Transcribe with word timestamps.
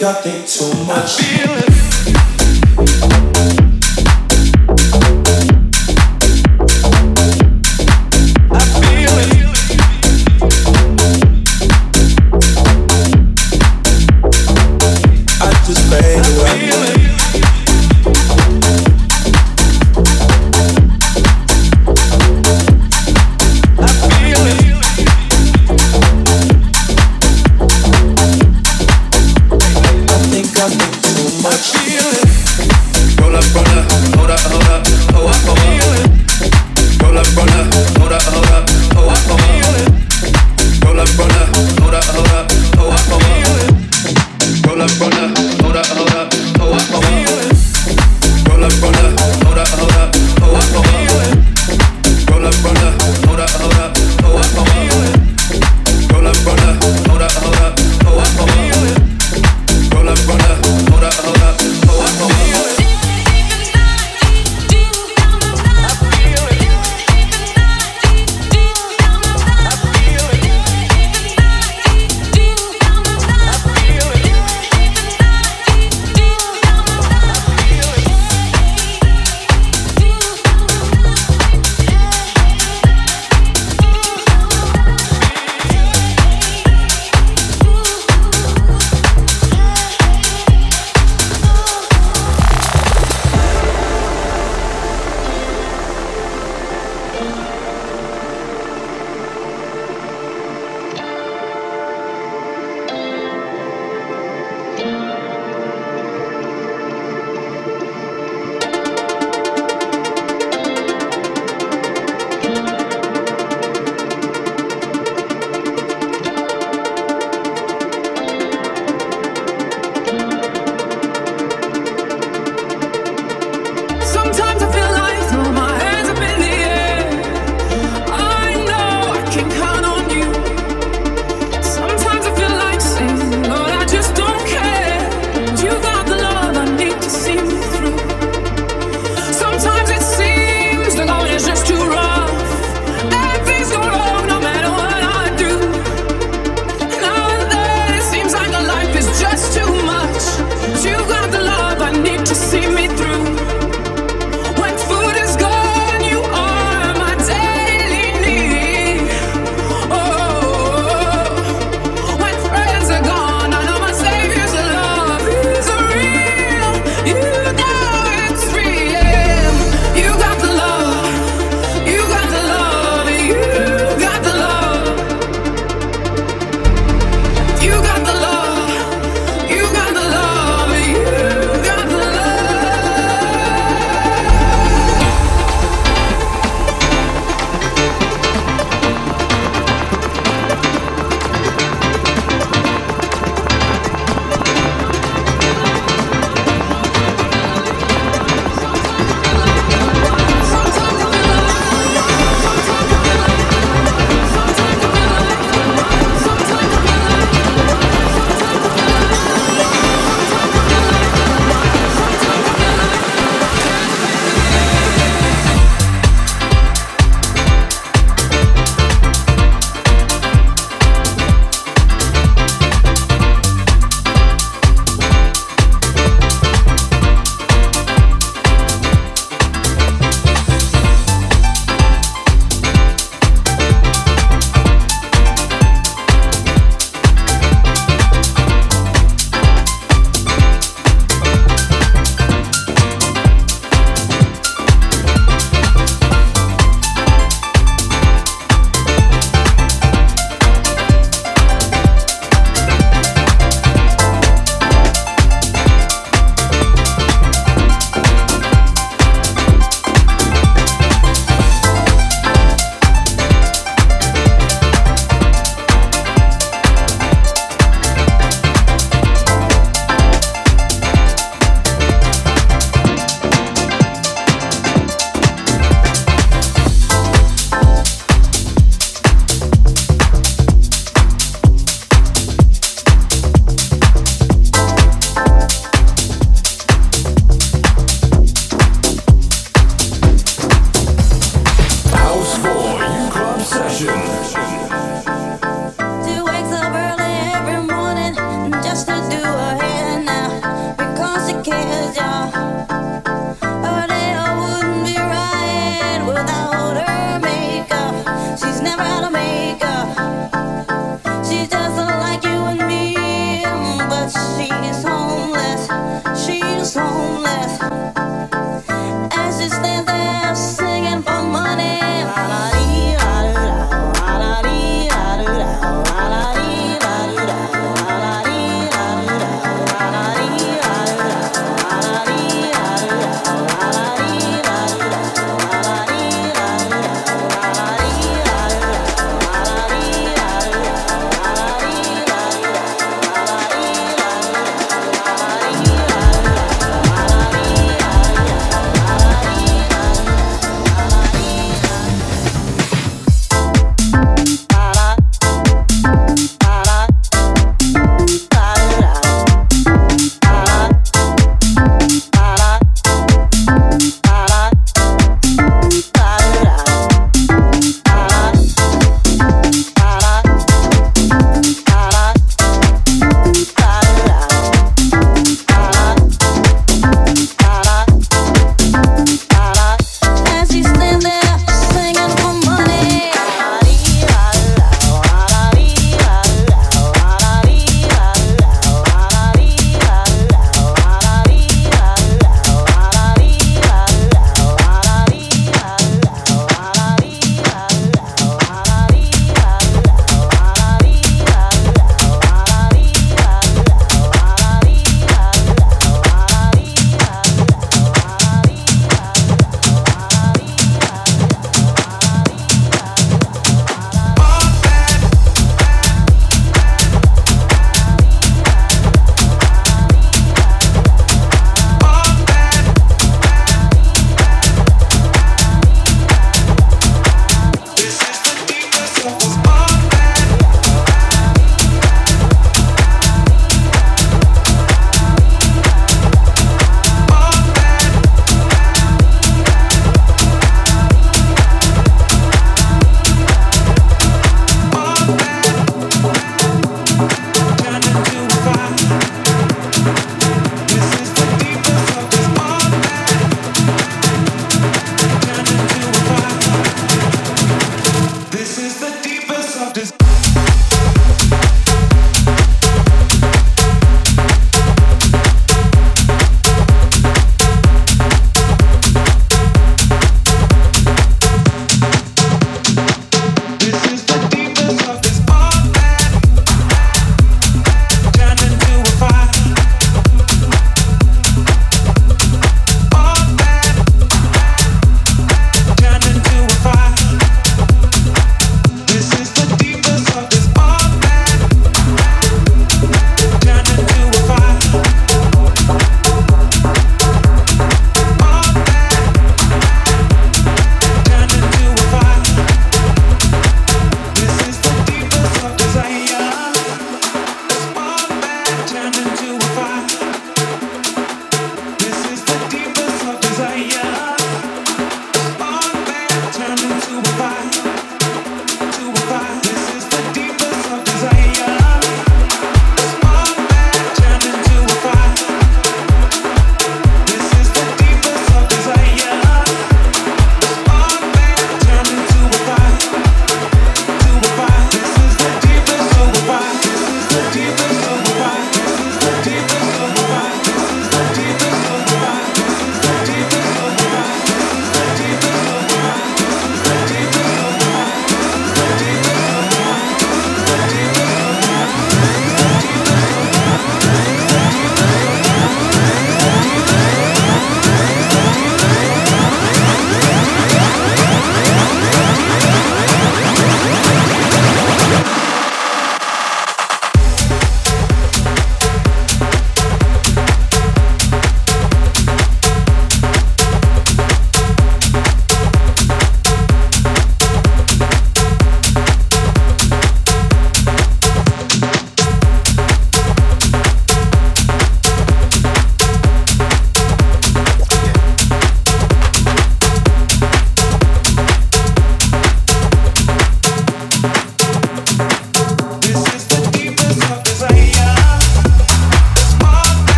got 0.00 0.22
think 0.24 0.46
think 0.46 0.46
too 0.46 0.72
much. 0.84 1.89